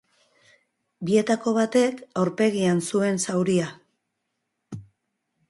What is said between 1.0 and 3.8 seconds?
Bietako batek aurpegian zuen zauria.